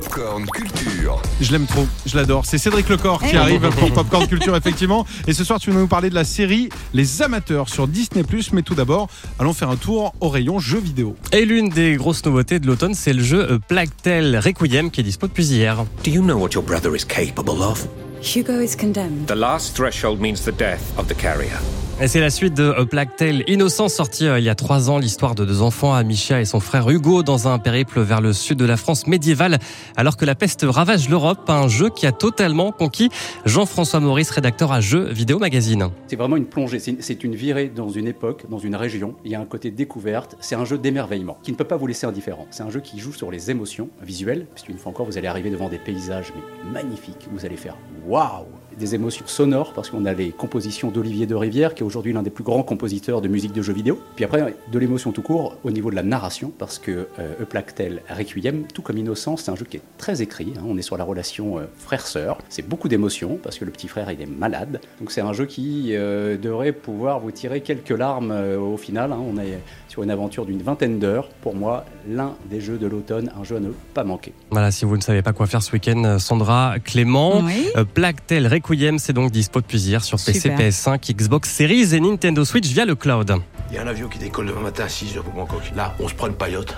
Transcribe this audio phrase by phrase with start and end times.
[0.00, 1.22] Popcorn Culture.
[1.40, 2.44] Je l'aime trop, je l'adore.
[2.44, 3.38] C'est Cédric Lecor qui Eh.
[3.38, 5.06] arrive pour Popcorn Culture, effectivement.
[5.26, 8.22] Et ce soir, tu vas nous parler de la série Les Amateurs sur Disney.
[8.52, 11.16] Mais tout d'abord, allons faire un tour au rayon jeux vidéo.
[11.32, 15.00] Et l'une des grosses nouveautés de l'automne, c'est le jeu euh, Plague Tale Requiem qui
[15.00, 15.82] est dispo depuis hier.
[16.04, 17.88] Do you know what your brother is capable of?
[18.22, 19.26] Hugo is condemned.
[19.26, 21.58] The last threshold means the death of the carrier.
[21.98, 24.90] Et c'est la suite de A Plague Tale Innocent, sorti euh, il y a trois
[24.90, 28.34] ans, l'histoire de deux enfants, Amicia et son frère Hugo, dans un périple vers le
[28.34, 29.58] sud de la France médiévale,
[29.96, 33.08] alors que la peste ravage l'Europe, un jeu qui a totalement conquis
[33.46, 35.88] Jean-François Maurice, rédacteur à Jeux Vidéo Magazine.
[36.06, 39.14] C'est vraiment une plongée, c'est une, c'est une virée dans une époque, dans une région.
[39.24, 41.86] Il y a un côté découverte, c'est un jeu d'émerveillement qui ne peut pas vous
[41.86, 42.46] laisser indifférent.
[42.50, 45.48] C'est un jeu qui joue sur les émotions visuelles, puisqu'une fois encore, vous allez arriver
[45.48, 47.26] devant des paysages mais magnifiques.
[47.32, 48.46] Vous allez faire Uau!
[48.78, 52.22] Des émotions sonores, parce qu'on a les compositions d'Olivier de Rivière, qui est aujourd'hui l'un
[52.22, 53.98] des plus grands compositeurs de musique de jeux vidéo.
[54.16, 57.34] Puis après, de l'émotion tout court au niveau de la narration, parce que euh,
[57.74, 60.52] Tale Requiem, tout comme Innocence, c'est un jeu qui est très écrit.
[60.58, 60.62] hein.
[60.68, 62.36] On est sur la relation euh, frère-sœur.
[62.50, 64.80] C'est beaucoup d'émotions, parce que le petit frère, il est malade.
[65.00, 69.10] Donc c'est un jeu qui euh, devrait pouvoir vous tirer quelques larmes euh, au final.
[69.12, 69.20] hein.
[69.26, 71.30] On est sur une aventure d'une vingtaine d'heures.
[71.40, 74.34] Pour moi, l'un des jeux de l'automne, un jeu à ne pas manquer.
[74.50, 77.40] Voilà, si vous ne savez pas quoi faire ce week-end, Sandra, Clément.
[77.42, 77.68] Oui.
[77.76, 77.84] Euh,
[78.26, 80.58] Tale Requiem, c'est donc dispo depuis hier sur PC, Super.
[80.58, 83.32] PS5, Xbox Series et Nintendo Switch via le cloud.
[83.70, 85.72] Il y a un avion qui décolle demain matin à 6 heures pour Bangkok.
[85.74, 86.76] Là, on se prend une paillote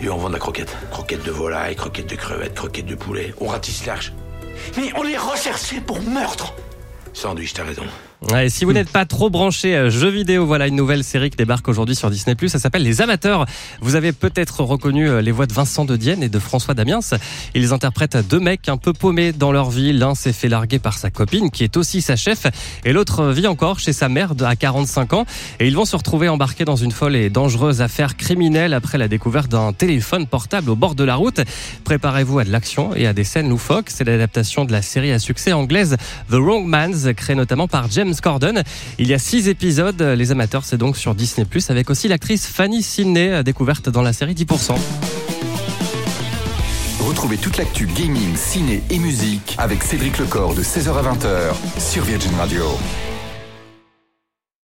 [0.00, 0.76] et on vend de la croquette.
[0.90, 3.34] Croquette de volaille, croquette de crevette, croquette de poulet.
[3.40, 4.12] On ratisse large.
[4.76, 6.54] Mais on est recherché pour meurtre
[7.12, 7.82] Sandwich, t'as raison.
[8.36, 11.38] Et si vous n'êtes pas trop branché euh, jeux vidéo, voilà une nouvelle série qui
[11.38, 12.36] débarque aujourd'hui sur Disney+.
[12.48, 13.46] Ça s'appelle Les Amateurs.
[13.80, 17.00] Vous avez peut-être reconnu euh, les voix de Vincent de Dienne et de François Damiens.
[17.54, 19.94] Ils interprètent deux mecs un peu paumés dans leur vie.
[19.94, 22.46] L'un s'est fait larguer par sa copine, qui est aussi sa chef,
[22.84, 25.24] et l'autre vit encore chez sa mère à 45 ans.
[25.58, 29.08] Et ils vont se retrouver embarqués dans une folle et dangereuse affaire criminelle après la
[29.08, 31.40] découverte d'un téléphone portable au bord de la route.
[31.84, 33.88] Préparez-vous à de l'action et à des scènes loufoques.
[33.88, 35.96] C'est l'adaptation de la série à succès anglaise
[36.30, 37.88] The Wrong Mans, créée notamment par
[38.98, 40.00] Il y a six épisodes.
[40.00, 44.34] Les amateurs, c'est donc sur Disney+, avec aussi l'actrice Fanny Sidney, découverte dans la série
[44.34, 44.74] 10%.
[47.00, 52.04] Retrouvez toute l'actu gaming, ciné et musique avec Cédric Lecor de 16h à 20h sur
[52.04, 52.64] Virgin Radio.